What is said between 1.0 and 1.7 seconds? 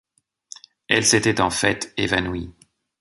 s'était en